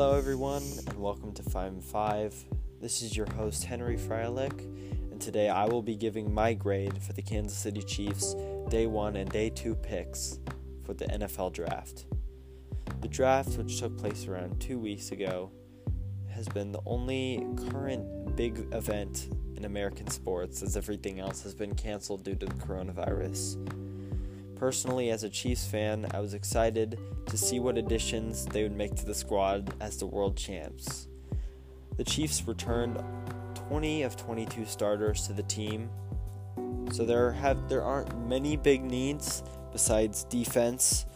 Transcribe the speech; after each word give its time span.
Hello, 0.00 0.16
everyone, 0.16 0.62
and 0.86 0.96
welcome 0.96 1.32
to 1.32 1.42
5 1.42 1.72
and 1.72 1.82
5. 1.82 2.44
This 2.80 3.02
is 3.02 3.16
your 3.16 3.28
host, 3.32 3.64
Henry 3.64 3.96
Freilich, 3.96 4.60
and 5.10 5.20
today 5.20 5.48
I 5.48 5.64
will 5.64 5.82
be 5.82 5.96
giving 5.96 6.32
my 6.32 6.54
grade 6.54 7.02
for 7.02 7.14
the 7.14 7.20
Kansas 7.20 7.58
City 7.58 7.82
Chiefs 7.82 8.36
day 8.68 8.86
1 8.86 9.16
and 9.16 9.28
day 9.28 9.50
2 9.50 9.74
picks 9.74 10.38
for 10.84 10.94
the 10.94 11.06
NFL 11.06 11.52
draft. 11.52 12.06
The 13.00 13.08
draft, 13.08 13.58
which 13.58 13.80
took 13.80 13.98
place 13.98 14.28
around 14.28 14.60
two 14.60 14.78
weeks 14.78 15.10
ago, 15.10 15.50
has 16.30 16.46
been 16.46 16.70
the 16.70 16.80
only 16.86 17.44
current 17.68 18.36
big 18.36 18.72
event 18.72 19.30
in 19.56 19.64
American 19.64 20.06
sports 20.06 20.62
as 20.62 20.76
everything 20.76 21.18
else 21.18 21.42
has 21.42 21.56
been 21.56 21.74
canceled 21.74 22.22
due 22.22 22.36
to 22.36 22.46
the 22.46 22.54
coronavirus. 22.54 23.56
Personally, 24.58 25.10
as 25.10 25.22
a 25.22 25.30
Chiefs 25.30 25.64
fan, 25.64 26.04
I 26.12 26.18
was 26.18 26.34
excited 26.34 26.98
to 27.26 27.38
see 27.38 27.60
what 27.60 27.78
additions 27.78 28.44
they 28.46 28.64
would 28.64 28.76
make 28.76 28.96
to 28.96 29.06
the 29.06 29.14
squad 29.14 29.72
as 29.80 29.98
the 29.98 30.06
world 30.06 30.36
champs. 30.36 31.06
The 31.96 32.02
Chiefs 32.02 32.42
returned 32.44 33.00
20 33.54 34.02
of 34.02 34.16
22 34.16 34.64
starters 34.64 35.28
to 35.28 35.32
the 35.32 35.44
team, 35.44 35.88
so 36.90 37.04
there 37.04 37.30
have 37.30 37.68
there 37.68 37.84
aren't 37.84 38.26
many 38.26 38.56
big 38.56 38.82
needs 38.82 39.44
besides 39.70 40.24
defense. 40.24 41.06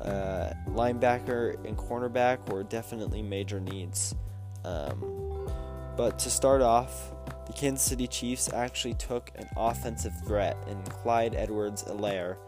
Uh, 0.00 0.52
linebacker 0.68 1.64
and 1.66 1.76
cornerback 1.76 2.52
were 2.52 2.64
definitely 2.64 3.22
major 3.22 3.60
needs. 3.60 4.16
Um, 4.64 5.46
but 5.96 6.18
to 6.20 6.30
start 6.30 6.62
off, 6.62 7.12
the 7.46 7.52
Kansas 7.52 7.86
City 7.86 8.08
Chiefs 8.08 8.52
actually 8.52 8.94
took 8.94 9.30
an 9.36 9.48
offensive 9.56 10.14
threat 10.26 10.56
in 10.68 10.82
Clyde 10.82 11.36
Edwards 11.36 11.84
Helaire 11.84 12.38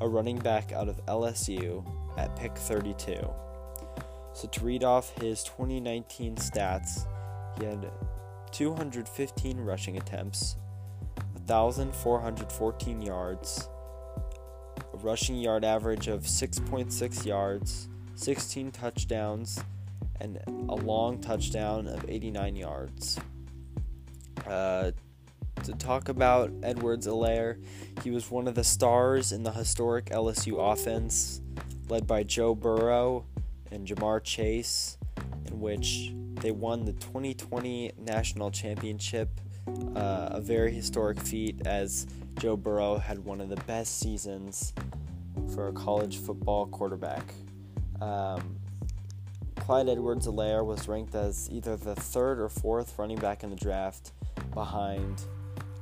a 0.00 0.08
running 0.08 0.38
back 0.38 0.72
out 0.72 0.88
of 0.88 1.04
LSU, 1.06 1.84
at 2.16 2.34
pick 2.36 2.56
32. 2.56 3.28
So, 4.32 4.48
to 4.48 4.64
read 4.64 4.84
off 4.84 5.12
his 5.20 5.42
2019 5.44 6.36
stats, 6.36 7.06
he 7.58 7.64
had 7.64 7.90
215 8.52 9.60
rushing 9.60 9.96
attempts, 9.96 10.56
1,414 11.46 13.02
yards, 13.02 13.68
a 14.92 14.96
rushing 14.98 15.36
yard 15.36 15.64
average 15.64 16.08
of 16.08 16.22
6.6 16.22 17.24
yards, 17.26 17.88
16 18.14 18.70
touchdowns, 18.70 19.58
and 20.20 20.38
a 20.46 20.74
long 20.74 21.20
touchdown 21.20 21.86
of 21.86 22.04
89 22.08 22.56
yards. 22.56 23.18
Uh, 24.46 24.92
to 25.68 25.74
talk 25.74 26.08
about 26.08 26.50
Edwards 26.62 27.06
Helaire. 27.06 27.62
He 28.02 28.10
was 28.10 28.30
one 28.30 28.48
of 28.48 28.54
the 28.54 28.64
stars 28.64 29.32
in 29.32 29.42
the 29.42 29.52
historic 29.52 30.06
LSU 30.06 30.72
offense, 30.72 31.42
led 31.90 32.06
by 32.06 32.22
Joe 32.22 32.54
Burrow 32.54 33.26
and 33.70 33.86
Ja'Marr 33.86 34.24
Chase, 34.24 34.96
in 35.46 35.60
which 35.60 36.14
they 36.40 36.52
won 36.52 36.86
the 36.86 36.94
2020 36.94 37.92
national 37.98 38.50
championship. 38.50 39.28
Uh, 39.94 40.30
a 40.30 40.40
very 40.40 40.72
historic 40.72 41.20
feat 41.20 41.66
as 41.66 42.06
Joe 42.38 42.56
Burrow 42.56 42.96
had 42.96 43.18
one 43.18 43.42
of 43.42 43.50
the 43.50 43.62
best 43.66 44.00
seasons 44.00 44.72
for 45.54 45.68
a 45.68 45.72
college 45.72 46.16
football 46.16 46.66
quarterback. 46.68 47.34
Um, 48.00 48.56
Clyde 49.56 49.90
Edwards 49.90 50.26
Helaire 50.26 50.64
was 50.64 50.88
ranked 50.88 51.14
as 51.14 51.50
either 51.52 51.76
the 51.76 51.94
third 51.94 52.40
or 52.40 52.48
fourth 52.48 52.98
running 52.98 53.18
back 53.18 53.42
in 53.42 53.50
the 53.50 53.56
draft 53.56 54.12
behind 54.54 55.24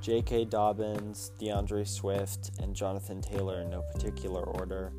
J.K. 0.07 0.45
Dobbins, 0.45 1.33
D'Andre 1.41 1.83
Swift, 1.83 2.53
and 2.63 2.77
Jonathan 2.77 3.21
Taylor 3.21 3.63
in 3.63 3.71
no 3.71 3.83
particular 3.93 4.41
order. 4.41 4.93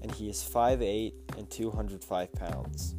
And 0.00 0.10
he 0.10 0.30
is 0.30 0.38
5'8 0.38 1.12
and 1.36 1.50
205 1.50 2.32
pounds. 2.32 2.94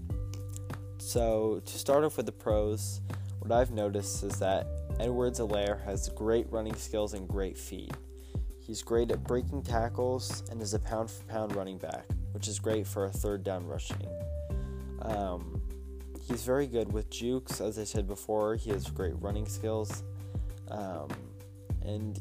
So, 1.00 1.60
to 1.66 1.80
start 1.80 2.04
off 2.04 2.18
with 2.18 2.28
the 2.28 2.32
pros, 2.32 3.02
what 3.40 3.52
I've 3.52 3.72
noticed 3.72 4.24
is 4.24 4.38
that 4.38 4.68
Edwards 5.00 5.40
Helaire 5.40 5.84
has 5.84 6.10
great 6.10 6.46
running 6.52 6.76
skills 6.76 7.16
and 7.16 7.28
great 7.28 7.58
feet. 7.58 7.92
He's 8.60 8.84
great 8.84 9.10
at 9.10 9.24
breaking 9.24 9.64
tackles 9.64 10.44
and 10.52 10.62
is 10.62 10.76
a 10.76 10.80
pound 10.80 11.10
for 11.10 11.24
pound 11.24 11.56
running 11.56 11.80
back, 11.80 12.06
which 12.34 12.48
is 12.48 12.60
great 12.60 12.86
for 12.86 13.06
a 13.06 13.12
third 13.12 13.44
down 13.44 13.66
rushing. 13.66 14.06
Um, 15.02 15.60
he's 16.22 16.44
very 16.44 16.68
good 16.68 16.94
with 16.94 17.10
jukes, 17.10 17.62
as 17.62 17.80
I 17.80 17.84
said 17.84 18.08
before. 18.08 18.58
He 18.58 18.70
has 18.70 18.92
great 18.92 19.16
running 19.20 19.48
skills. 19.48 20.04
Um, 20.68 21.10
and 21.86 22.20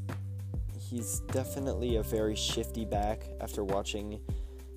he's 0.79 1.21
definitely 1.33 1.97
a 1.97 2.03
very 2.03 2.35
shifty 2.35 2.85
back 2.85 3.29
after 3.41 3.63
watching 3.65 4.21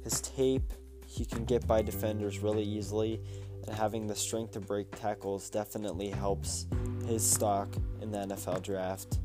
his 0.03 0.21
tape. 0.21 0.73
He 1.07 1.25
can 1.25 1.45
get 1.45 1.65
by 1.67 1.81
defenders 1.81 2.39
really 2.39 2.63
easily, 2.63 3.21
and 3.65 3.75
having 3.75 4.07
the 4.07 4.15
strength 4.15 4.53
to 4.53 4.59
break 4.59 4.91
tackles 4.91 5.49
definitely 5.49 6.09
helps 6.09 6.67
his 7.07 7.23
stock 7.23 7.69
in 8.01 8.11
the 8.11 8.19
NFL 8.19 8.61
draft. 8.61 9.19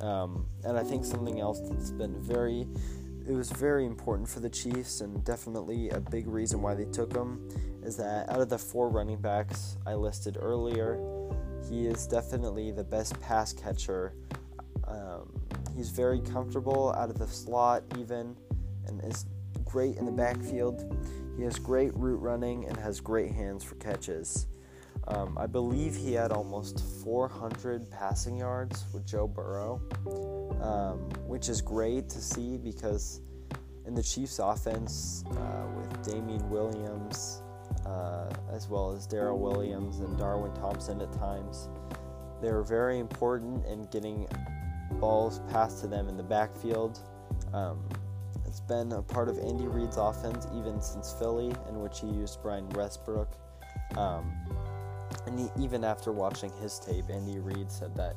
Um, 0.00 0.46
and 0.64 0.76
I 0.78 0.82
think 0.82 1.04
something 1.04 1.40
else 1.40 1.60
that's 1.60 1.90
been 1.90 2.20
very, 2.20 2.66
it 3.26 3.32
was 3.32 3.50
very 3.50 3.86
important 3.86 4.28
for 4.28 4.40
the 4.40 4.50
Chiefs, 4.50 5.00
and 5.00 5.22
definitely 5.24 5.90
a 5.90 6.00
big 6.00 6.26
reason 6.26 6.62
why 6.62 6.74
they 6.74 6.86
took 6.86 7.14
him, 7.14 7.48
is 7.82 7.96
that 7.96 8.28
out 8.30 8.40
of 8.40 8.48
the 8.48 8.58
four 8.58 8.88
running 8.88 9.18
backs 9.18 9.76
I 9.86 9.94
listed 9.94 10.38
earlier, 10.40 10.98
he 11.68 11.86
is 11.86 12.06
definitely 12.06 12.70
the 12.72 12.84
best 12.84 13.18
pass 13.20 13.52
catcher 13.52 14.14
um, 14.92 15.32
he's 15.76 15.90
very 15.90 16.20
comfortable 16.20 16.92
out 16.92 17.10
of 17.10 17.18
the 17.18 17.26
slot, 17.26 17.82
even, 17.98 18.36
and 18.86 19.02
is 19.04 19.26
great 19.64 19.96
in 19.96 20.04
the 20.04 20.12
backfield. 20.12 20.96
He 21.36 21.42
has 21.44 21.58
great 21.58 21.94
route 21.94 22.20
running 22.20 22.66
and 22.66 22.76
has 22.76 23.00
great 23.00 23.32
hands 23.32 23.64
for 23.64 23.76
catches. 23.76 24.46
Um, 25.08 25.36
I 25.38 25.46
believe 25.46 25.96
he 25.96 26.12
had 26.12 26.30
almost 26.30 26.80
400 27.02 27.90
passing 27.90 28.36
yards 28.36 28.84
with 28.92 29.06
Joe 29.06 29.26
Burrow, 29.26 29.80
um, 30.60 30.98
which 31.26 31.48
is 31.48 31.60
great 31.60 32.08
to 32.10 32.20
see 32.20 32.58
because 32.58 33.20
in 33.86 33.94
the 33.94 34.02
Chiefs' 34.02 34.38
offense, 34.38 35.24
uh, 35.30 35.66
with 35.76 36.02
Damien 36.04 36.48
Williams, 36.50 37.42
uh, 37.84 38.30
as 38.52 38.68
well 38.68 38.92
as 38.92 39.06
Darrel 39.06 39.38
Williams 39.38 39.98
and 39.98 40.16
Darwin 40.16 40.52
Thompson 40.54 41.00
at 41.00 41.12
times, 41.12 41.68
they 42.40 42.52
were 42.52 42.62
very 42.62 42.98
important 42.98 43.64
in 43.66 43.84
getting 43.86 44.28
balls 45.00 45.40
passed 45.50 45.80
to 45.80 45.86
them 45.86 46.08
in 46.08 46.16
the 46.16 46.22
backfield. 46.22 46.98
Um, 47.52 47.88
it's 48.46 48.60
been 48.60 48.92
a 48.92 49.02
part 49.02 49.28
of 49.28 49.38
Andy 49.38 49.66
Reid's 49.66 49.96
offense 49.96 50.46
even 50.54 50.80
since 50.80 51.14
Philly, 51.18 51.54
in 51.68 51.80
which 51.80 52.00
he 52.00 52.06
used 52.06 52.42
Brian 52.42 52.68
Westbrook. 52.70 53.30
Um, 53.96 54.32
and 55.26 55.38
he, 55.38 55.48
even 55.58 55.84
after 55.84 56.12
watching 56.12 56.50
his 56.60 56.78
tape, 56.78 57.06
Andy 57.10 57.38
Reid 57.38 57.70
said 57.70 57.94
that 57.96 58.16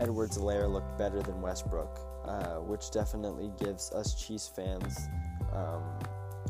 Edwards 0.00 0.38
Helaire 0.38 0.70
looked 0.70 0.96
better 0.98 1.22
than 1.22 1.40
Westbrook, 1.40 1.98
uh, 2.24 2.56
which 2.56 2.90
definitely 2.90 3.50
gives 3.58 3.92
us 3.92 4.14
Chiefs 4.14 4.48
fans 4.54 5.08
um, 5.52 5.82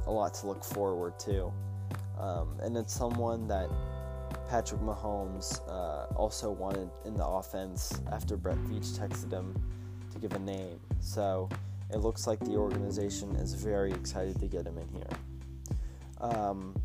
a 0.06 0.10
lot 0.10 0.34
to 0.34 0.46
look 0.46 0.64
forward 0.64 1.18
to. 1.20 1.52
Um, 2.18 2.56
and 2.62 2.76
it's 2.76 2.94
someone 2.94 3.48
that 3.48 3.68
Patrick 4.52 4.82
Mahomes 4.82 5.66
uh, 5.66 6.12
also 6.14 6.50
wanted 6.50 6.90
in 7.06 7.14
the 7.14 7.26
offense 7.26 8.02
after 8.12 8.36
Brett 8.36 8.58
Veach 8.64 8.98
texted 8.98 9.32
him 9.32 9.54
to 10.12 10.18
give 10.18 10.34
a 10.34 10.38
name. 10.40 10.78
So 11.00 11.48
it 11.90 12.00
looks 12.00 12.26
like 12.26 12.38
the 12.40 12.56
organization 12.56 13.34
is 13.36 13.54
very 13.54 13.92
excited 13.92 14.38
to 14.40 14.46
get 14.46 14.66
him 14.66 14.76
in 14.76 14.88
here. 14.88 15.08
Um, 16.20 16.76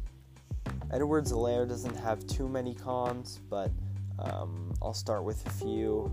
Edwards 0.94 1.33
Helaire 1.33 1.67
doesn't 1.67 1.97
have 1.97 2.25
too 2.25 2.47
many 2.47 2.73
cons, 2.73 3.41
but 3.50 3.69
um, 4.17 4.73
I'll 4.81 4.94
start 4.94 5.25
with 5.25 5.45
a 5.45 5.49
few. 5.49 6.09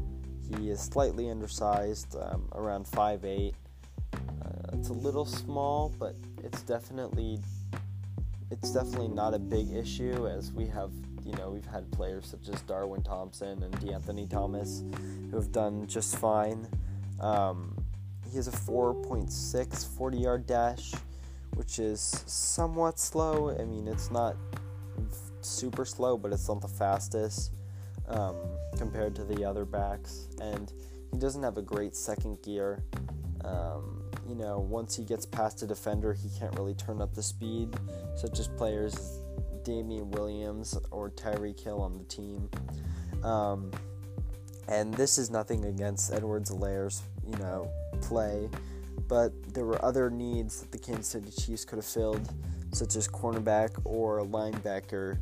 He 0.58 0.70
is 0.70 0.80
slightly 0.80 1.30
undersized, 1.30 2.16
um, 2.16 2.48
around 2.56 2.84
5'8. 2.86 3.54
Uh, 4.12 4.18
it's 4.72 4.88
a 4.88 4.92
little 4.92 5.24
small, 5.24 5.94
but 6.00 6.16
it's 6.42 6.62
definitely 6.62 7.38
it's 8.50 8.72
definitely 8.72 9.08
not 9.08 9.34
a 9.34 9.38
big 9.38 9.72
issue 9.72 10.26
as 10.28 10.52
we 10.52 10.66
have 10.66 10.90
you 11.24 11.32
know, 11.36 11.50
we've 11.50 11.66
had 11.66 11.90
players 11.90 12.26
such 12.26 12.54
as 12.54 12.60
Darwin 12.62 13.02
Thompson 13.02 13.62
and 13.62 13.72
De'Anthony 13.80 14.28
Thomas 14.28 14.84
who 15.30 15.36
have 15.36 15.52
done 15.52 15.86
just 15.86 16.16
fine. 16.16 16.68
Um, 17.20 17.76
he 18.30 18.36
has 18.36 18.48
a 18.48 18.52
4.6 18.52 19.96
40 19.96 20.18
yard 20.18 20.46
dash, 20.46 20.92
which 21.54 21.78
is 21.78 22.00
somewhat 22.26 22.98
slow. 22.98 23.56
I 23.58 23.64
mean, 23.64 23.88
it's 23.88 24.10
not 24.10 24.36
super 25.40 25.84
slow, 25.84 26.16
but 26.18 26.32
it's 26.32 26.48
not 26.48 26.60
the 26.60 26.68
fastest 26.68 27.52
um, 28.08 28.36
compared 28.76 29.14
to 29.16 29.24
the 29.24 29.44
other 29.44 29.64
backs. 29.64 30.28
And 30.40 30.72
he 31.12 31.18
doesn't 31.18 31.42
have 31.42 31.56
a 31.56 31.62
great 31.62 31.96
second 31.96 32.42
gear. 32.42 32.82
Um, 33.44 34.02
you 34.28 34.34
know, 34.34 34.58
once 34.58 34.96
he 34.96 35.04
gets 35.04 35.26
past 35.26 35.62
a 35.62 35.66
defender, 35.66 36.12
he 36.12 36.28
can't 36.38 36.54
really 36.58 36.74
turn 36.74 37.00
up 37.00 37.14
the 37.14 37.22
speed, 37.22 37.76
such 38.16 38.38
as 38.40 38.48
players 38.48 39.20
Damien 39.64 40.10
Williams 40.10 40.78
or 40.90 41.10
Tyreek 41.10 41.58
Hill 41.60 41.80
on 41.80 41.98
the 41.98 42.04
team. 42.04 42.48
Um, 43.22 43.70
and 44.68 44.94
this 44.94 45.18
is 45.18 45.30
nothing 45.30 45.64
against 45.64 46.12
Edwards 46.12 46.50
Helaire's, 46.50 47.02
you 47.26 47.36
know, 47.38 47.70
play, 48.00 48.48
but 49.08 49.32
there 49.52 49.64
were 49.64 49.82
other 49.84 50.10
needs 50.10 50.60
that 50.60 50.72
the 50.72 50.78
Kansas 50.78 51.08
City 51.08 51.30
Chiefs 51.30 51.64
could 51.64 51.76
have 51.76 51.84
filled, 51.84 52.28
such 52.72 52.96
as 52.96 53.08
cornerback 53.08 53.70
or 53.84 54.20
linebacker. 54.20 55.18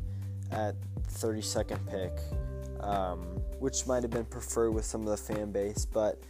at 0.51 0.75
32nd 1.07 1.79
pick, 1.87 2.11
um, 2.81 3.19
which 3.59 3.87
might 3.87 4.03
have 4.03 4.11
been 4.11 4.25
preferred 4.25 4.71
with 4.71 4.85
some 4.85 5.01
of 5.01 5.07
the 5.07 5.17
fan 5.17 5.51
base, 5.51 5.85
but 5.85 6.21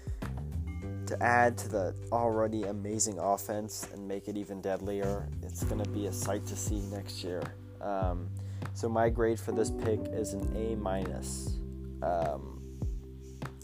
to 1.07 1.21
add 1.21 1.57
to 1.57 1.67
the 1.67 1.95
already 2.11 2.63
amazing 2.63 3.19
offense 3.19 3.87
and 3.93 4.07
make 4.07 4.27
it 4.27 4.37
even 4.37 4.61
deadlier, 4.61 5.27
it's 5.41 5.63
going 5.65 5.83
to 5.83 5.89
be 5.89 6.07
a 6.07 6.13
sight 6.13 6.45
to 6.45 6.55
see 6.55 6.79
next 6.91 7.23
year. 7.23 7.43
Um, 7.83 8.29
so 8.73 8.89
my 8.89 9.09
grade 9.09 9.39
for 9.39 9.51
this 9.51 9.69
pick 9.69 9.99
is 10.11 10.33
an 10.33 10.55
A 10.55 10.75
minus. 10.75 11.57
Um, 12.01 12.61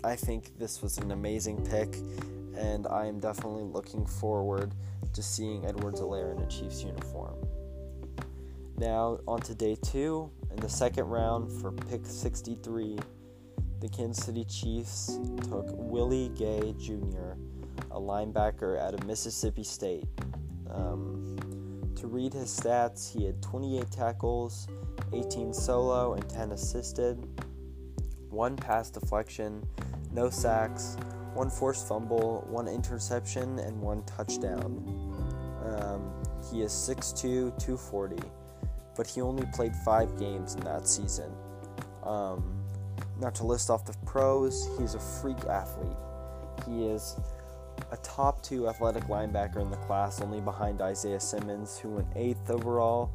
I 0.03 0.15
think 0.15 0.57
this 0.57 0.81
was 0.81 0.97
an 0.97 1.11
amazing 1.11 1.65
pick, 1.65 1.95
and 2.57 2.87
I 2.87 3.05
am 3.05 3.19
definitely 3.19 3.63
looking 3.63 4.05
forward 4.05 4.73
to 5.13 5.23
seeing 5.23 5.65
Edwards-Helaire 5.65 6.35
in 6.35 6.43
a 6.43 6.47
Chiefs 6.47 6.83
uniform. 6.83 7.35
Now, 8.77 9.19
on 9.27 9.41
to 9.41 9.55
day 9.55 9.75
two. 9.81 10.31
In 10.51 10.55
the 10.57 10.69
second 10.69 11.05
round 11.05 11.51
for 11.61 11.71
pick 11.71 12.01
63, 12.05 12.97
the 13.81 13.89
Kansas 13.89 14.25
City 14.25 14.45
Chiefs 14.45 15.19
took 15.43 15.67
Willie 15.69 16.31
Gay 16.35 16.73
Jr., 16.77 17.33
a 17.91 17.99
linebacker 17.99 18.79
out 18.79 18.93
of 18.93 19.05
Mississippi 19.05 19.63
State. 19.63 20.07
Um, 20.73 21.37
to 21.99 22.07
read 22.07 22.33
his 22.33 22.49
stats, 22.57 23.11
he 23.11 23.25
had 23.25 23.41
28 23.41 23.91
tackles, 23.91 24.67
18 25.13 25.53
solo, 25.53 26.13
and 26.13 26.29
10 26.29 26.53
assisted, 26.53 27.17
one 28.29 28.55
pass 28.55 28.89
deflection, 28.89 29.67
no 30.13 30.29
sacks, 30.29 30.95
one 31.33 31.49
forced 31.49 31.87
fumble, 31.87 32.47
one 32.49 32.69
interception, 32.69 33.59
and 33.59 33.79
one 33.81 34.03
touchdown. 34.05 34.81
Um, 35.65 36.13
he 36.49 36.61
is 36.61 36.71
6'2, 36.71 37.59
240, 37.59 38.15
but 38.95 39.05
he 39.05 39.19
only 39.19 39.45
played 39.53 39.75
five 39.83 40.17
games 40.17 40.55
in 40.55 40.61
that 40.61 40.87
season. 40.87 41.31
Um, 42.03 42.63
not 43.19 43.35
to 43.35 43.45
list 43.45 43.69
off 43.69 43.85
the 43.85 43.95
pros, 44.05 44.69
he's 44.79 44.95
a 44.95 44.99
freak 44.99 45.43
athlete. 45.49 45.97
He 46.65 46.85
is 46.85 47.17
a 47.91 47.97
top 47.97 48.41
two 48.41 48.67
athletic 48.67 49.03
linebacker 49.05 49.61
in 49.61 49.69
the 49.69 49.77
class, 49.77 50.21
only 50.21 50.41
behind 50.41 50.81
Isaiah 50.81 51.19
Simmons, 51.19 51.77
who 51.77 51.89
went 51.89 52.07
eighth 52.15 52.49
overall 52.49 53.11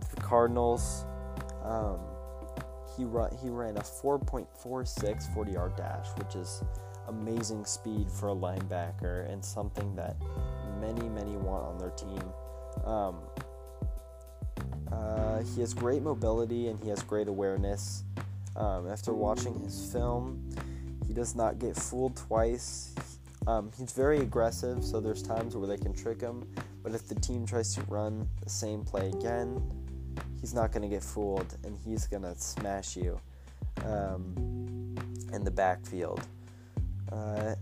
to 0.00 0.14
the 0.14 0.20
Cardinals. 0.20 1.04
Um, 1.64 1.98
he, 2.96 3.04
run, 3.04 3.30
he 3.42 3.48
ran 3.48 3.76
a 3.76 3.80
4.46 3.80 5.34
40 5.34 5.52
yard 5.52 5.76
dash, 5.76 6.08
which 6.16 6.34
is 6.34 6.62
amazing 7.08 7.64
speed 7.64 8.10
for 8.10 8.28
a 8.28 8.34
linebacker 8.34 9.30
and 9.32 9.44
something 9.44 9.94
that 9.96 10.16
many, 10.80 11.08
many 11.08 11.36
want 11.36 11.64
on 11.64 11.78
their 11.78 11.90
team. 11.90 12.22
Um, 12.84 13.16
uh, 14.92 15.42
he 15.42 15.60
has 15.60 15.74
great 15.74 16.02
mobility 16.02 16.68
and 16.68 16.82
he 16.82 16.88
has 16.88 17.02
great 17.02 17.28
awareness. 17.28 18.04
Um, 18.56 18.88
after 18.88 19.12
watching 19.12 19.58
his 19.60 19.90
film, 19.92 20.48
he 21.06 21.12
does 21.12 21.34
not 21.34 21.58
get 21.58 21.76
fooled 21.76 22.16
twice. 22.16 22.94
Um, 23.48 23.70
he's 23.78 23.92
very 23.92 24.18
aggressive, 24.18 24.84
so 24.84 25.00
there's 25.00 25.22
times 25.22 25.56
where 25.56 25.66
they 25.66 25.78
can 25.78 25.94
trick 25.94 26.20
him. 26.20 26.46
But 26.82 26.94
if 26.94 27.08
the 27.08 27.14
team 27.14 27.46
tries 27.46 27.74
to 27.76 27.82
run 27.88 28.28
the 28.44 28.50
same 28.50 28.84
play 28.84 29.08
again, 29.08 29.62
he's 30.38 30.52
not 30.52 30.70
going 30.70 30.82
to 30.82 30.88
get 30.88 31.02
fooled 31.02 31.56
and 31.64 31.74
he's 31.82 32.06
going 32.06 32.24
to 32.24 32.38
smash 32.38 32.94
you 32.94 33.18
um, 33.86 34.94
in 35.32 35.44
the 35.44 35.50
backfield. 35.50 36.20
Uh, 37.10 37.54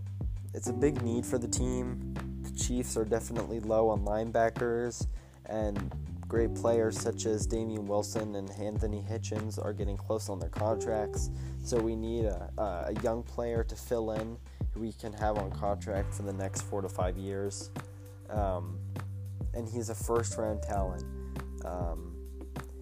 it's 0.53 0.67
a 0.67 0.73
big 0.73 1.01
need 1.03 1.25
for 1.25 1.37
the 1.37 1.47
team. 1.47 2.13
The 2.41 2.51
Chiefs 2.51 2.97
are 2.97 3.05
definitely 3.05 3.61
low 3.61 3.87
on 3.87 4.03
linebackers, 4.03 5.07
and 5.45 5.95
great 6.27 6.53
players 6.53 6.99
such 6.99 7.25
as 7.25 7.47
Damien 7.47 7.87
Wilson 7.87 8.35
and 8.35 8.51
Anthony 8.59 9.01
Hitchens 9.09 9.57
are 9.63 9.71
getting 9.71 9.95
close 9.95 10.27
on 10.27 10.37
their 10.37 10.49
contracts. 10.49 11.29
So 11.63 11.77
we 11.77 11.95
need 11.95 12.25
a, 12.25 12.51
a 12.57 13.01
young 13.01 13.23
player 13.23 13.63
to 13.63 13.75
fill 13.75 14.11
in 14.11 14.37
we 14.77 14.93
can 14.93 15.13
have 15.13 15.37
on 15.37 15.51
contract 15.51 16.13
for 16.13 16.23
the 16.23 16.33
next 16.33 16.61
four 16.61 16.81
to 16.81 16.89
five 16.89 17.17
years. 17.17 17.71
Um, 18.29 18.77
and 19.53 19.67
he's 19.67 19.89
a 19.89 19.95
first 19.95 20.37
round 20.37 20.61
talent. 20.61 21.03
Um, 21.65 22.13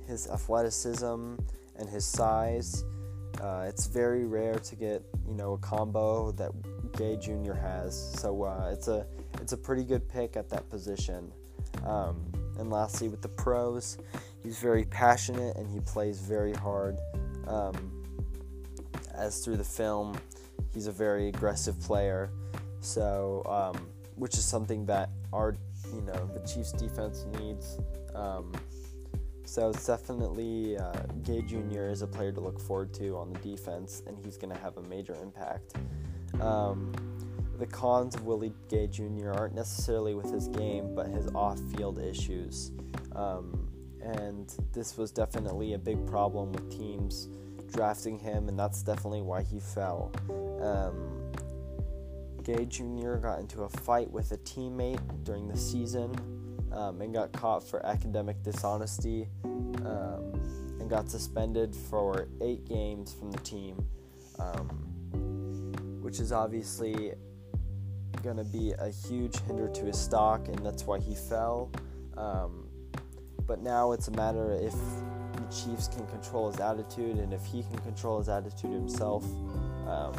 his 0.07 0.27
athleticism 0.27 1.35
and 1.77 1.89
his 1.89 2.05
size. 2.05 2.83
Uh, 3.41 3.65
it's 3.67 3.87
very 3.87 4.25
rare 4.25 4.59
to 4.59 4.75
get 4.75 5.03
you 5.27 5.33
know 5.33 5.53
a 5.53 5.57
combo 5.57 6.31
that 6.31 6.51
Gay 6.93 7.17
Jr. 7.17 7.53
has, 7.53 8.19
so 8.19 8.43
uh, 8.43 8.69
it's 8.71 8.87
a 8.87 9.05
it's 9.41 9.51
a 9.51 9.57
pretty 9.57 9.83
good 9.83 10.07
pick 10.07 10.37
at 10.37 10.49
that 10.49 10.69
position. 10.69 11.31
Um, 11.85 12.23
and 12.57 12.69
lastly, 12.69 13.09
with 13.09 13.21
the 13.21 13.27
pros, 13.27 13.97
he's 14.41 14.59
very 14.59 14.85
passionate 14.85 15.57
and 15.57 15.69
he 15.69 15.81
plays 15.81 16.19
very 16.19 16.53
hard. 16.53 16.97
Um, 17.47 17.91
as 19.13 19.43
through 19.43 19.57
the 19.57 19.63
film, 19.63 20.17
he's 20.75 20.85
a 20.85 20.91
very 20.91 21.29
aggressive 21.29 21.79
player, 21.79 22.29
so 22.81 23.41
um, 23.47 23.87
which 24.15 24.35
is 24.35 24.45
something 24.45 24.85
that 24.85 25.09
our 25.33 25.55
you 25.91 26.01
know 26.01 26.29
the 26.33 26.45
Chiefs 26.47 26.73
defense 26.73 27.25
needs. 27.39 27.79
Um, 28.13 28.53
so 29.45 29.69
it's 29.69 29.87
definitely 29.87 30.77
uh, 30.77 30.91
Gay 31.23 31.41
Jr. 31.41 31.85
is 31.85 32.01
a 32.01 32.07
player 32.07 32.31
to 32.31 32.41
look 32.41 32.59
forward 32.59 32.93
to 32.95 33.17
on 33.17 33.31
the 33.31 33.39
defense, 33.39 34.03
and 34.05 34.17
he's 34.23 34.37
going 34.37 34.53
to 34.53 34.59
have 34.59 34.77
a 34.77 34.83
major 34.83 35.15
impact. 35.21 35.75
Um, 36.41 36.91
the 37.57 37.67
cons 37.67 38.15
of 38.15 38.25
Willie 38.25 38.53
Gay 38.67 38.87
Jr. 38.87 39.31
aren't 39.31 39.55
necessarily 39.55 40.13
with 40.13 40.29
his 40.29 40.49
game, 40.49 40.93
but 40.93 41.07
his 41.07 41.27
off-field 41.33 41.99
issues. 41.99 42.71
Um, 43.15 43.69
and 44.01 44.53
this 44.73 44.97
was 44.97 45.11
definitely 45.11 45.73
a 45.73 45.77
big 45.77 46.05
problem 46.05 46.51
with 46.51 46.69
teams 46.69 47.29
drafting 47.75 48.17
him, 48.17 48.47
and 48.47 48.57
that's 48.57 48.81
definitely 48.81 49.21
why 49.21 49.43
he 49.43 49.59
fell. 49.59 50.11
Um, 50.61 51.31
Gay 52.43 52.65
Jr. 52.65 53.15
got 53.15 53.39
into 53.39 53.63
a 53.63 53.69
fight 53.69 54.09
with 54.11 54.31
a 54.31 54.37
teammate 54.37 55.01
during 55.23 55.47
the 55.47 55.57
season 55.57 56.15
um, 56.71 57.01
and 57.01 57.13
got 57.13 57.33
caught 57.33 57.67
for 57.67 57.85
academic 57.85 58.41
dishonesty 58.43 59.27
um, 59.43 60.31
and 60.79 60.89
got 60.89 61.09
suspended 61.09 61.75
for 61.75 62.27
eight 62.41 62.65
games 62.65 63.13
from 63.13 63.31
the 63.31 63.39
team, 63.39 63.83
um, 64.39 66.01
which 66.01 66.19
is 66.19 66.31
obviously 66.31 67.13
going 68.23 68.37
to 68.37 68.43
be 68.43 68.73
a 68.79 68.89
huge 68.89 69.37
hinder 69.41 69.67
to 69.67 69.85
his 69.85 69.99
stock, 69.99 70.47
and 70.47 70.65
that's 70.65 70.85
why 70.85 70.99
he 70.99 71.15
fell. 71.15 71.71
Um, 72.15 72.67
but 73.45 73.61
now 73.61 73.91
it's 73.91 74.07
a 74.07 74.11
matter 74.11 74.53
if 74.53 74.73
the 75.45 75.55
Chiefs 75.55 75.87
can 75.87 76.05
control 76.07 76.49
his 76.51 76.59
attitude 76.59 77.17
and 77.17 77.33
if 77.33 77.45
he 77.45 77.63
can 77.63 77.77
control 77.79 78.19
his 78.19 78.29
attitude 78.29 78.71
himself. 78.71 79.23
Um, 79.87 80.13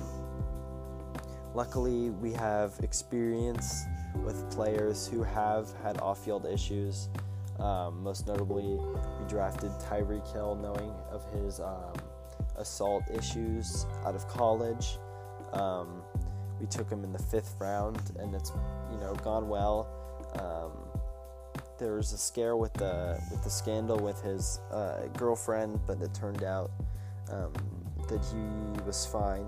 luckily, 1.54 2.10
we 2.10 2.32
have 2.32 2.72
experience 2.82 3.84
with 4.24 4.50
players 4.50 5.06
who 5.06 5.22
have 5.22 5.68
had 5.82 5.98
off 5.98 6.24
field 6.24 6.46
issues. 6.46 7.08
Um, 7.58 8.02
most 8.02 8.26
notably, 8.26 8.76
we 8.76 9.28
drafted 9.28 9.70
Tyreek 9.80 10.30
Hill, 10.32 10.56
knowing 10.56 10.92
of 11.10 11.24
his 11.32 11.60
um, 11.60 11.94
assault 12.56 13.04
issues 13.12 13.86
out 14.04 14.14
of 14.14 14.28
college. 14.28 14.98
Um, 15.52 16.02
we 16.60 16.66
took 16.66 16.90
him 16.90 17.04
in 17.04 17.12
the 17.12 17.18
fifth 17.18 17.54
round, 17.58 18.00
and 18.18 18.34
it's 18.34 18.52
you 18.92 18.98
know 18.98 19.14
gone 19.22 19.48
well. 19.48 19.88
There 21.78 21.96
was 21.96 22.12
a 22.12 22.18
scare 22.18 22.56
with 22.56 22.72
the 22.74 23.20
with 23.30 23.44
the 23.44 23.50
scandal 23.50 23.98
with 23.98 24.20
his 24.22 24.60
uh, 24.72 25.06
girlfriend, 25.16 25.80
but 25.86 26.00
it 26.00 26.14
turned 26.14 26.42
out 26.42 26.70
um, 27.30 27.52
that 28.08 28.24
he 28.24 28.84
was 28.84 29.04
fine. 29.04 29.46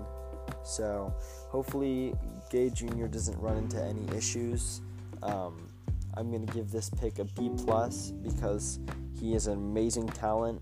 So 0.63 1.13
hopefully 1.49 2.13
Gay 2.49 2.69
Jr. 2.69 3.07
doesn't 3.07 3.37
run 3.39 3.57
into 3.57 3.81
any 3.81 4.05
issues. 4.15 4.81
Um, 5.23 5.69
I'm 6.15 6.31
to 6.31 6.53
give 6.53 6.71
this 6.71 6.89
pick 6.89 7.19
a 7.19 7.25
B 7.25 7.49
plus 7.57 8.11
because 8.11 8.79
he 9.19 9.35
is 9.35 9.47
an 9.47 9.53
amazing 9.53 10.07
talent, 10.07 10.61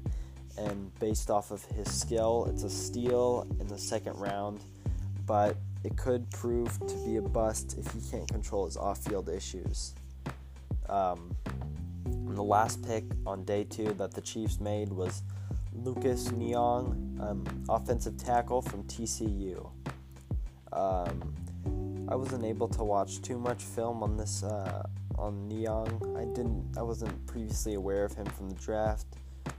and 0.58 0.94
based 1.00 1.30
off 1.30 1.52
of 1.52 1.64
his 1.66 1.92
skill, 1.92 2.48
it's 2.50 2.64
a 2.64 2.70
steal 2.70 3.48
in 3.60 3.68
the 3.68 3.78
second 3.78 4.18
round. 4.18 4.64
But 5.26 5.58
it 5.84 5.98
could 5.98 6.30
prove 6.32 6.80
to 6.88 6.96
be 7.06 7.18
a 7.18 7.22
bust 7.22 7.78
if 7.78 7.92
he 7.94 8.02
can't 8.10 8.28
control 8.30 8.66
his 8.66 8.78
off-field 8.78 9.30
issues. 9.30 9.94
Um, 10.90 11.36
the 12.38 12.44
last 12.44 12.86
pick 12.88 13.04
on 13.26 13.44
day 13.46 13.64
two 13.64 13.94
that 13.94 14.14
the 14.14 14.22
Chiefs 14.22 14.60
made 14.60 14.94
was 14.94 15.24
Lucas 15.74 16.32
Niang, 16.32 17.18
um, 17.20 17.44
offensive 17.68 18.16
tackle 18.16 18.62
from 18.62 18.84
TCU. 18.84 19.68
Um, 20.72 21.34
I 22.08 22.16
wasn't 22.16 22.46
able 22.46 22.68
to 22.70 22.84
watch 22.84 23.24
too 23.24 23.40
much 23.40 23.64
film 23.64 24.04
on 24.04 24.18
this 24.18 24.44
uh, 24.44 24.84
on 25.18 25.48
Niang. 25.48 26.00
I 26.16 26.26
didn't. 26.26 26.78
I 26.78 26.84
wasn't 26.84 27.26
previously 27.26 27.74
aware 27.74 28.06
of 28.06 28.14
him 28.14 28.28
from 28.28 28.50
the 28.50 28.56
draft. 28.56 29.08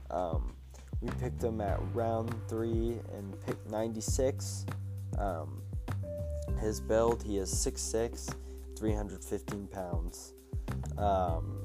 Um, 0.09 0.53
we 1.01 1.09
picked 1.19 1.43
him 1.43 1.59
at 1.59 1.79
round 1.93 2.33
three 2.47 2.97
and 3.13 3.35
pick 3.45 3.57
96. 3.69 4.65
Um, 5.17 5.61
his 6.61 6.79
build, 6.79 7.23
he 7.23 7.39
is 7.39 7.53
6'6", 7.53 8.33
315 8.77 9.67
pounds. 9.67 10.33
Um, 10.97 11.58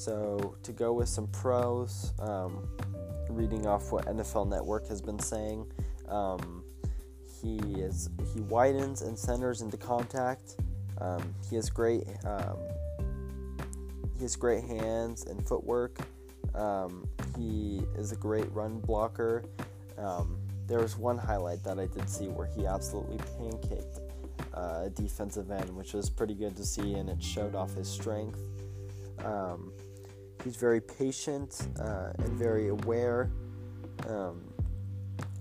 so 0.00 0.56
to 0.62 0.72
go 0.72 0.94
with 0.94 1.10
some 1.10 1.26
pros, 1.26 2.14
um, 2.20 2.66
reading 3.28 3.66
off 3.66 3.92
what 3.92 4.06
NFL 4.06 4.48
Network 4.48 4.88
has 4.88 5.02
been 5.02 5.18
saying. 5.18 5.66
Um, 6.08 6.64
he 7.42 7.58
is 7.76 8.08
he 8.32 8.40
widens 8.40 9.02
and 9.02 9.18
centers 9.18 9.60
into 9.60 9.76
contact. 9.76 10.56
Um, 11.02 11.34
he 11.50 11.56
has 11.56 11.68
great 11.68 12.04
um, 12.24 12.56
he 14.16 14.22
has 14.22 14.36
great 14.36 14.64
hands 14.64 15.26
and 15.26 15.46
footwork. 15.46 15.98
Um, 16.54 17.06
he 17.36 17.82
is 17.94 18.12
a 18.12 18.16
great 18.16 18.50
run 18.52 18.80
blocker. 18.80 19.44
Um, 19.98 20.38
there 20.66 20.78
was 20.78 20.96
one 20.96 21.18
highlight 21.18 21.62
that 21.64 21.78
I 21.78 21.86
did 21.88 22.08
see 22.08 22.28
where 22.28 22.46
he 22.46 22.66
absolutely 22.66 23.18
pancaked 23.18 24.00
uh, 24.54 24.84
a 24.86 24.90
defensive 24.94 25.50
end, 25.50 25.76
which 25.76 25.92
was 25.92 26.08
pretty 26.08 26.34
good 26.34 26.56
to 26.56 26.64
see, 26.64 26.94
and 26.94 27.10
it 27.10 27.22
showed 27.22 27.54
off 27.54 27.74
his 27.74 27.88
strength. 27.88 28.40
Um, 29.22 29.72
he's 30.44 30.56
very 30.56 30.80
patient 30.80 31.68
uh, 31.78 32.12
and 32.18 32.32
very 32.32 32.68
aware, 32.68 33.30
um, 34.08 34.42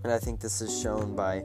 and 0.04 0.12
I 0.12 0.18
think 0.18 0.40
this 0.40 0.62
is 0.62 0.82
shown 0.82 1.16
by 1.16 1.44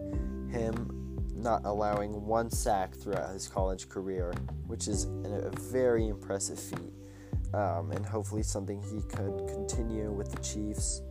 him 0.50 0.94
not 1.34 1.64
allowing 1.64 2.25
one 2.25 2.50
sack 2.50 2.94
throughout 2.94 3.32
his 3.32 3.46
college 3.46 3.88
career, 3.88 4.32
which 4.66 4.88
is 4.88 5.04
a 5.25 5.50
very 5.70 6.08
impressive 6.08 6.58
feat, 6.58 6.92
um, 7.52 7.90
and 7.92 8.04
hopefully 8.04 8.42
something 8.42 8.82
he 8.82 9.02
could 9.02 9.46
continue 9.49 10.11
with 10.11 10.32
the 10.32 10.40
Chiefs. 10.40 11.02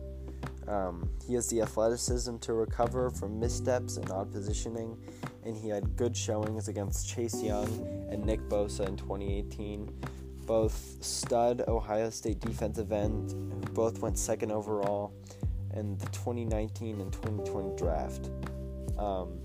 Um, 0.66 1.08
he 1.26 1.34
has 1.34 1.48
the 1.48 1.60
athleticism 1.60 2.38
to 2.38 2.54
recover 2.54 3.10
from 3.10 3.38
missteps 3.38 3.96
and 3.96 4.10
odd 4.10 4.32
positioning, 4.32 4.96
and 5.44 5.56
he 5.56 5.68
had 5.68 5.94
good 5.96 6.16
showings 6.16 6.68
against 6.68 7.08
Chase 7.08 7.42
Young 7.42 7.68
and 8.10 8.24
Nick 8.24 8.40
Bosa 8.48 8.88
in 8.88 8.96
2018. 8.96 9.88
Both 10.46 10.98
stud 11.00 11.62
Ohio 11.68 12.10
State 12.10 12.40
defensive 12.40 12.92
end, 12.92 13.30
who 13.32 13.72
both 13.72 14.00
went 14.00 14.18
second 14.18 14.52
overall 14.52 15.12
in 15.74 15.96
the 15.98 16.06
2019 16.06 17.00
and 17.00 17.12
2020 17.12 17.76
draft. 17.76 18.30
Um, 18.98 19.38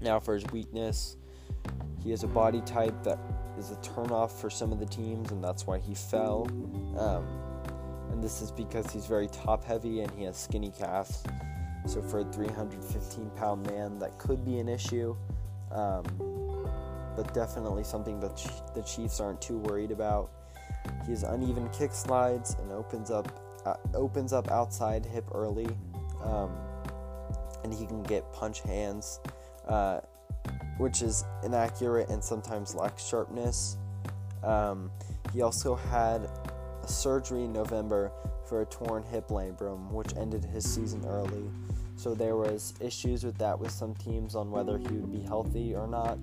now, 0.00 0.20
for 0.20 0.34
his 0.34 0.44
weakness, 0.52 1.16
he 2.02 2.10
has 2.10 2.22
a 2.22 2.28
body 2.28 2.60
type 2.62 3.02
that 3.02 3.18
is 3.58 3.70
a 3.70 3.76
turnoff 3.76 4.30
for 4.30 4.50
some 4.50 4.72
of 4.72 4.78
the 4.78 4.86
teams, 4.86 5.32
and 5.32 5.42
that's 5.42 5.66
why 5.66 5.78
he 5.78 5.94
fell. 5.94 6.46
Um, 6.98 7.26
and 8.12 8.22
this 8.22 8.40
is 8.40 8.50
because 8.50 8.90
he's 8.90 9.06
very 9.06 9.28
top 9.28 9.64
heavy 9.64 10.00
and 10.00 10.10
he 10.12 10.24
has 10.24 10.36
skinny 10.36 10.70
calves. 10.70 11.22
So 11.86 12.02
for 12.02 12.20
a 12.20 12.24
315 12.24 13.30
pound 13.36 13.66
man, 13.66 13.98
that 13.98 14.18
could 14.18 14.44
be 14.44 14.58
an 14.58 14.68
issue, 14.68 15.16
um, 15.70 16.04
but 17.16 17.32
definitely 17.34 17.82
something 17.82 18.20
that 18.20 18.36
the 18.74 18.82
Chiefs 18.82 19.20
aren't 19.20 19.40
too 19.40 19.58
worried 19.58 19.90
about. 19.90 20.30
He 21.04 21.12
has 21.12 21.22
uneven 21.22 21.68
kick 21.70 21.92
slides 21.92 22.56
and 22.60 22.70
opens 22.70 23.10
up 23.10 23.42
uh, 23.64 23.74
opens 23.94 24.32
up 24.32 24.48
outside 24.52 25.04
hip 25.04 25.24
early, 25.34 25.66
um, 26.22 26.52
and 27.64 27.74
he 27.74 27.84
can 27.84 28.02
get 28.04 28.32
punch 28.32 28.60
hands, 28.60 29.18
uh, 29.66 30.00
which 30.78 31.02
is 31.02 31.24
inaccurate 31.42 32.08
and 32.08 32.22
sometimes 32.22 32.76
lacks 32.76 33.04
sharpness. 33.04 33.76
Um, 34.44 34.90
he 35.32 35.42
also 35.42 35.74
had 35.74 36.30
a 36.84 36.88
surgery 36.88 37.44
in 37.44 37.52
November 37.52 38.12
for 38.48 38.62
a 38.62 38.66
torn 38.66 39.02
hip 39.02 39.28
labrum, 39.28 39.90
which 39.90 40.14
ended 40.16 40.44
his 40.44 40.64
season 40.64 41.04
early. 41.04 41.50
So 41.96 42.14
there 42.14 42.36
was 42.36 42.74
issues 42.80 43.24
with 43.24 43.38
that 43.38 43.58
with 43.58 43.70
some 43.70 43.94
teams 43.94 44.34
on 44.34 44.50
whether 44.50 44.78
he 44.78 44.88
would 44.88 45.10
be 45.10 45.22
healthy 45.22 45.74
or 45.74 45.86
not. 45.86 46.18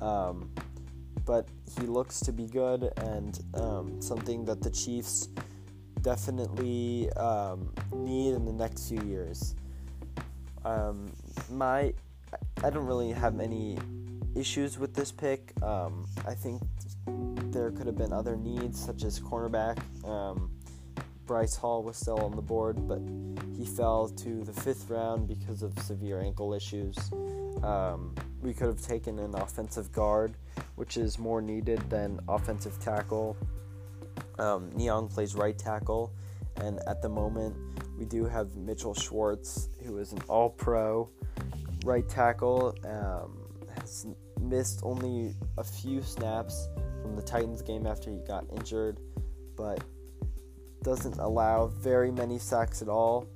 Um, 0.00 0.50
but 1.24 1.46
he 1.78 1.86
looks 1.86 2.20
to 2.20 2.32
be 2.32 2.46
good 2.46 2.90
and 2.96 3.38
um, 3.54 4.00
something 4.00 4.44
that 4.46 4.62
the 4.62 4.70
Chiefs 4.70 5.28
definitely 6.00 7.12
um, 7.12 7.72
need 7.94 8.32
in 8.34 8.46
the 8.46 8.52
next 8.52 8.88
few 8.88 9.02
years. 9.02 9.54
Um, 10.64 11.12
my, 11.50 11.92
I 12.64 12.70
don't 12.70 12.86
really 12.86 13.12
have 13.12 13.40
any 13.40 13.76
issues 14.34 14.78
with 14.78 14.94
this 14.94 15.12
pick. 15.12 15.52
Um, 15.62 16.06
I 16.26 16.34
think 16.34 16.62
there 17.52 17.70
could 17.70 17.86
have 17.86 17.96
been 17.96 18.12
other 18.12 18.36
needs, 18.36 18.82
such 18.82 19.04
as 19.04 19.20
cornerback. 19.20 19.78
Um, 20.08 20.50
Bryce 21.28 21.54
Hall 21.54 21.82
was 21.82 21.98
still 21.98 22.18
on 22.20 22.34
the 22.34 22.42
board, 22.42 22.88
but 22.88 23.00
he 23.54 23.66
fell 23.66 24.08
to 24.08 24.42
the 24.42 24.52
fifth 24.52 24.88
round 24.88 25.28
because 25.28 25.62
of 25.62 25.78
severe 25.80 26.20
ankle 26.20 26.54
issues. 26.54 26.96
Um, 27.62 28.14
we 28.40 28.54
could 28.54 28.68
have 28.68 28.80
taken 28.80 29.18
an 29.18 29.34
offensive 29.34 29.92
guard, 29.92 30.34
which 30.76 30.96
is 30.96 31.18
more 31.18 31.42
needed 31.42 31.78
than 31.90 32.18
offensive 32.28 32.80
tackle. 32.80 33.36
Um, 34.38 34.70
plays 35.10 35.34
right 35.34 35.56
tackle, 35.56 36.12
and 36.62 36.80
at 36.88 37.02
the 37.02 37.10
moment, 37.10 37.54
we 37.98 38.06
do 38.06 38.24
have 38.24 38.56
Mitchell 38.56 38.94
Schwartz, 38.94 39.68
who 39.84 39.98
is 39.98 40.12
an 40.12 40.20
all 40.28 40.48
pro 40.48 41.10
right 41.84 42.08
tackle. 42.08 42.74
Um, 42.84 43.44
has 43.76 44.06
missed 44.40 44.80
only 44.82 45.34
a 45.58 45.64
few 45.64 46.00
snaps 46.00 46.68
from 47.02 47.16
the 47.16 47.22
Titans 47.22 47.60
game 47.60 47.86
after 47.86 48.10
he 48.10 48.20
got 48.20 48.46
injured, 48.50 48.98
but 49.56 49.84
doesn't 50.82 51.18
allow 51.18 51.66
very 51.66 52.10
many 52.10 52.38
sacks 52.38 52.82
at 52.82 52.88
all. 52.88 53.26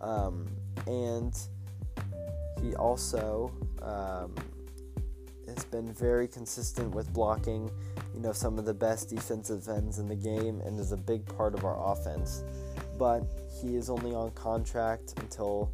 Um, 0.00 0.46
and 0.86 1.36
he 2.62 2.74
also 2.74 3.52
um, 3.82 4.34
has 5.46 5.64
been 5.64 5.92
very 5.92 6.28
consistent 6.28 6.94
with 6.94 7.12
blocking, 7.12 7.70
you 8.14 8.20
know, 8.20 8.32
some 8.32 8.58
of 8.58 8.64
the 8.64 8.74
best 8.74 9.08
defensive 9.08 9.68
ends 9.68 9.98
in 9.98 10.08
the 10.08 10.16
game 10.16 10.60
and 10.64 10.78
is 10.78 10.92
a 10.92 10.96
big 10.96 11.24
part 11.36 11.54
of 11.54 11.64
our 11.64 11.92
offense. 11.92 12.44
But 12.98 13.24
he 13.60 13.76
is 13.76 13.90
only 13.90 14.14
on 14.14 14.30
contract 14.32 15.14
until 15.18 15.72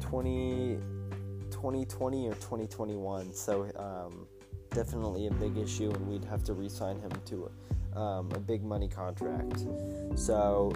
20, 0.00 0.78
2020 1.50 2.28
or 2.28 2.34
2021. 2.34 3.32
So 3.32 3.70
um, 3.76 4.26
definitely 4.70 5.26
a 5.26 5.30
big 5.32 5.56
issue, 5.56 5.90
and 5.90 6.06
we'd 6.06 6.24
have 6.24 6.44
to 6.44 6.52
re-sign 6.52 6.98
him 7.00 7.12
to 7.26 7.50
um, 7.96 8.30
a 8.34 8.38
big 8.38 8.62
money 8.62 8.88
contract. 8.88 9.64
So 10.14 10.72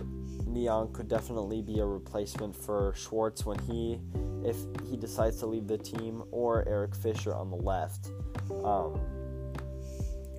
Niang 0.46 0.92
could 0.92 1.08
definitely 1.08 1.62
be 1.62 1.80
a 1.80 1.84
replacement 1.84 2.54
for 2.54 2.94
Schwartz 2.96 3.44
when 3.44 3.58
he, 3.60 4.00
if 4.44 4.56
he 4.88 4.96
decides 4.96 5.38
to 5.40 5.46
leave 5.46 5.66
the 5.66 5.78
team, 5.78 6.22
or 6.30 6.66
Eric 6.68 6.94
Fisher 6.94 7.34
on 7.34 7.50
the 7.50 7.56
left. 7.56 8.10
Um, 8.64 9.00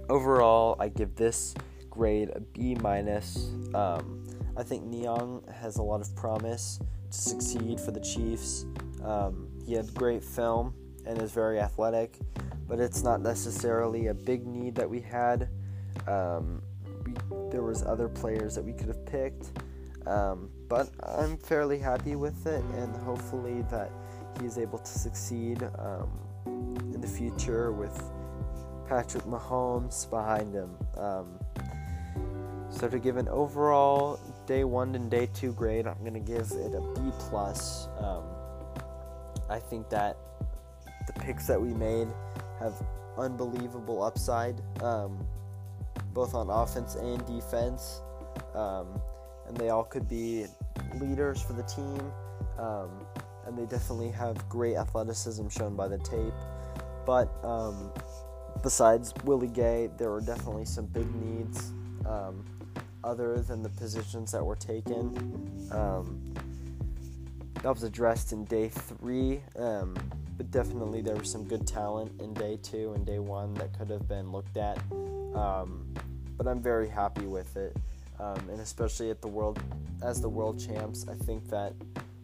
overall, 0.10 0.75
I 0.79 0.89
give 0.89 1.15
this 1.15 1.53
grade 1.89 2.29
a 2.34 2.39
B 2.39 2.75
minus. 2.75 3.51
Um, 3.74 4.24
I 4.55 4.63
think 4.63 4.84
Niang 4.86 5.43
has 5.53 5.77
a 5.77 5.84
lot 5.84 6.01
of 6.01 6.15
promise 6.15 6.79
to 7.12 7.17
succeed 7.17 7.79
for 7.79 7.91
the 7.91 8.01
Chiefs. 8.01 8.65
Um, 9.03 9.50
he 9.65 9.74
had 9.74 9.93
great 9.93 10.24
film 10.24 10.74
and 11.05 11.22
is 11.22 11.31
very 11.31 11.60
athletic 11.60 12.19
but 12.67 12.79
it's 12.79 13.03
not 13.03 13.22
necessarily 13.22 14.07
a 14.07 14.13
big 14.13 14.46
need 14.46 14.75
that 14.75 14.89
we 14.89 15.00
had. 15.00 15.50
Um, 16.07 16.62
was 17.67 17.83
other 17.83 18.07
players 18.07 18.55
that 18.55 18.63
we 18.63 18.74
could 18.74 18.88
have 18.88 19.05
picked, 19.05 19.51
um, 20.07 20.50
but 20.69 20.89
I'm 21.03 21.38
fairly 21.38 21.77
happy 21.77 22.15
with 22.15 22.47
it, 22.47 22.63
and 22.75 22.95
hopefully 22.95 23.63
that 23.69 23.91
he's 24.41 24.57
able 24.57 24.79
to 24.79 24.91
succeed 25.00 25.62
um, 25.77 26.09
in 26.93 27.01
the 27.01 27.07
future 27.07 27.71
with 27.71 28.01
Patrick 28.88 29.25
Mahomes 29.25 30.09
behind 30.09 30.53
him. 30.53 30.71
Um, 30.97 31.39
so 32.69 32.88
to 32.88 33.00
give 33.00 33.17
an 33.17 33.27
overall 33.27 34.19
day 34.45 34.63
one 34.63 34.95
and 34.95 35.12
day 35.12 35.27
two 35.33 35.51
grade, 35.51 35.88
I'm 35.88 36.01
gonna 36.03 36.19
give 36.19 36.51
it 36.51 36.74
a 36.74 36.81
B 36.95 37.12
plus. 37.19 37.88
Um, 38.00 38.24
I 39.50 39.59
think 39.59 39.89
that 39.89 40.17
the 41.05 41.13
picks 41.13 41.47
that 41.47 41.62
we 41.62 41.74
made 41.74 42.07
have 42.59 42.74
unbelievable 43.17 44.03
upside, 44.03 44.62
um, 44.81 45.25
both 46.17 46.33
on 46.33 46.50
offense 46.50 46.95
and 46.95 47.24
defense. 47.27 48.01
Um, 48.55 49.00
and 49.47 49.55
they 49.55 49.69
all 49.69 49.83
could 49.83 50.09
be 50.09 50.47
leaders 51.00 51.39
for 51.39 51.53
the 51.53 51.62
team. 51.62 52.12
Um, 52.57 52.89
and 53.45 53.55
they 53.55 53.67
definitely 53.67 54.09
have 54.09 54.50
great 54.50 54.77
athleticism 54.77 55.47
shown 55.50 55.75
by 55.75 55.88
the 55.88 56.00
tape. 56.00 56.33
But 57.05 57.31
um, 57.45 57.91
besides 58.63 59.13
Willie 59.25 59.47
Gay, 59.47 59.91
there 60.00 60.09
were 60.09 60.21
definitely 60.21 60.65
some 60.65 60.88
big 60.88 61.13
needs 61.13 61.71
um, 62.07 62.43
other 63.03 63.39
than 63.41 63.62
the 63.62 63.69
positions 63.69 64.31
that 64.31 64.43
were 64.43 64.55
taken. 64.55 65.69
Um, 65.71 66.33
that 67.62 67.71
was 67.71 67.83
addressed 67.83 68.31
in 68.33 68.43
day 68.45 68.69
three 68.69 69.41
but 70.38 70.51
definitely 70.51 71.01
there 71.01 71.15
was 71.15 71.31
some 71.31 71.43
good 71.43 71.65
talent 71.65 72.21
in 72.21 72.33
day 72.36 72.59
two 72.62 72.93
and 72.93 73.05
day 73.05 73.19
one 73.19 73.53
that 73.55 73.77
could 73.77 73.89
have 73.89 74.07
been 74.07 74.31
looked 74.31 74.55
at. 74.57 74.77
Um, 75.33 75.93
but 76.38 76.48
I'm 76.48 76.62
very 76.62 76.88
happy 76.88 77.25
with 77.25 77.56
it, 77.58 77.75
um, 78.20 78.38
and 78.50 78.62
especially 78.62 79.10
at 79.10 79.22
the 79.22 79.27
world 79.27 79.60
as 80.03 80.22
the 80.22 80.29
world 80.29 80.60
champs. 80.60 81.06
I 81.10 81.15
think 81.15 81.48
that 81.50 81.74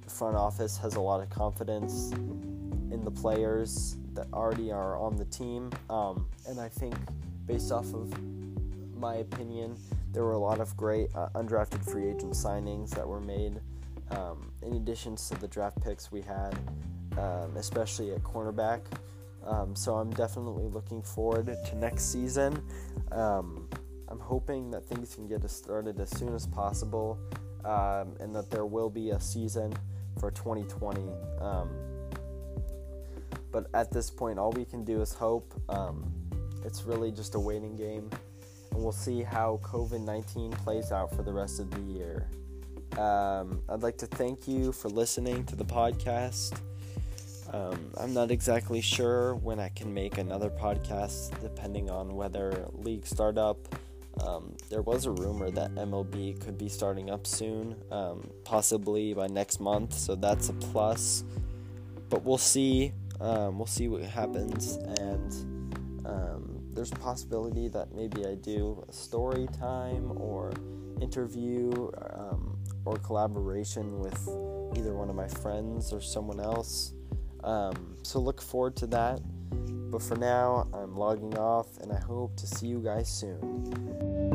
the 0.04 0.10
front 0.10 0.36
office 0.36 0.78
has 0.78 0.96
a 0.96 1.02
lot 1.02 1.22
of 1.22 1.30
confidence 1.30 2.12
in 2.12 3.02
the 3.04 3.12
players 3.12 3.98
that 4.14 4.28
already 4.32 4.72
are 4.72 4.98
on 4.98 5.16
the 5.16 5.26
team, 5.26 5.72
um, 5.90 6.28
and 6.48 6.60
I 6.60 6.70
think 6.70 6.96
based 7.46 7.72
off 7.72 7.94
of 7.94 8.14
my 8.96 9.16
opinion, 9.16 9.76
there 10.14 10.24
were 10.24 10.34
a 10.34 10.40
lot 10.40 10.60
of 10.60 10.78
great 10.78 11.10
uh, 11.16 11.30
undrafted 11.36 11.84
free 11.84 12.08
agent 12.08 12.34
signings 12.34 12.92
that 12.92 13.08
were 13.08 13.20
made 13.20 13.60
um, 14.12 14.52
in 14.62 14.74
addition 14.76 15.16
to 15.16 15.36
the 15.36 15.48
draft 15.48 15.84
picks 15.84 16.12
we 16.12 16.22
had, 16.22 16.58
um, 17.18 17.56
especially 17.58 18.14
at 18.14 18.22
cornerback. 18.24 18.82
Um, 19.46 19.76
so 19.76 19.96
I'm 19.96 20.12
definitely 20.12 20.68
looking 20.68 21.02
forward 21.02 21.48
to 21.48 21.76
next 21.76 22.12
season. 22.12 22.62
I'm 24.10 24.20
hoping 24.20 24.72
that 24.72 24.86
things 24.86 25.16
can 25.16 25.28
get 25.28 25.50
started 25.50 26.00
as 26.00 26.10
soon 26.10 26.34
as 26.36 26.46
possible 26.48 27.18
um, 27.66 28.16
and 28.20 28.36
that 28.36 28.50
there 28.52 28.66
will 28.66 28.90
be 28.90 29.12
a 29.12 29.20
season 29.20 29.74
for 30.20 30.32
2020. 30.32 31.02
Um, 31.40 31.70
but 33.52 33.68
at 33.74 33.92
this 33.92 34.10
point, 34.10 34.40
all 34.40 34.52
we 34.52 34.66
can 34.66 34.84
do 34.84 35.02
is 35.02 35.14
hope. 35.14 35.54
Um, 35.70 36.12
it's 36.66 36.84
really 36.84 37.12
just 37.12 37.36
a 37.36 37.40
waiting 37.40 37.76
game, 37.76 38.10
and 38.72 38.82
we'll 38.82 38.92
see 38.92 39.22
how 39.22 39.60
COVID 39.64 40.04
19 40.04 40.52
plays 40.52 40.92
out 40.92 41.16
for 41.16 41.24
the 41.24 41.32
rest 41.32 41.60
of 41.60 41.70
the 41.70 41.82
year. 41.82 42.28
Um, 42.98 43.62
I'd 43.70 43.84
like 43.84 43.98
to 44.00 44.08
thank 44.08 44.48
you 44.48 44.72
for 44.72 44.90
listening 44.90 45.46
to 45.46 45.56
the 45.56 45.66
podcast. 45.66 46.60
Um, 47.52 47.92
I'm 47.98 48.14
not 48.14 48.32
exactly 48.32 48.82
sure 48.82 49.36
when 49.36 49.60
I 49.60 49.70
can 49.70 49.94
make 49.94 50.18
another 50.18 50.50
podcast, 50.50 51.40
depending 51.42 51.90
on 51.90 52.16
whether 52.16 52.68
league 52.74 53.06
start 53.06 53.38
up. 53.38 53.58
Um, 54.26 54.56
there 54.70 54.82
was 54.82 55.06
a 55.06 55.12
rumor 55.12 55.52
that 55.52 55.76
MLB 55.76 56.40
could 56.40 56.58
be 56.58 56.70
starting 56.70 57.10
up 57.10 57.28
soon, 57.28 57.76
um, 57.92 58.30
possibly 58.44 59.14
by 59.14 59.28
next 59.28 59.60
month, 59.60 59.94
so 59.94 60.16
that's 60.16 60.50
a 60.50 60.54
plus. 60.54 61.24
But 62.10 62.24
we'll 62.24 62.38
see. 62.38 62.94
Um, 63.20 63.58
we'll 63.58 63.68
see 63.68 63.88
what 63.88 64.02
happens, 64.04 64.78
and 65.00 66.06
um, 66.06 66.64
there's 66.74 66.92
a 66.92 66.96
possibility 66.96 67.68
that 67.70 67.94
maybe 67.94 68.26
I 68.26 68.36
do 68.36 68.84
a 68.88 68.94
story 68.94 69.48
time 69.60 70.12
or 70.18 70.54
interview 71.02 71.90
um, 72.14 72.58
or 72.86 72.98
collaboration 72.98 74.00
with 74.00 74.18
either 74.78 74.94
one 74.94 75.10
of 75.10 75.16
my 75.16 75.28
friends 75.28 75.94
or 75.94 76.02
someone 76.02 76.40
else. 76.40 76.94
Um, 77.44 77.98
so 78.04 78.20
look 78.20 78.42
forward 78.42 78.76
to 78.78 78.88
that. 78.88 79.22
But 79.94 80.02
for 80.02 80.16
now, 80.16 80.68
I'm 80.74 80.98
logging 80.98 81.38
off, 81.38 81.68
and 81.78 81.92
I 81.92 82.00
hope 82.00 82.36
to 82.38 82.48
see 82.48 82.66
you 82.66 82.80
guys 82.80 83.08
soon. 83.08 84.33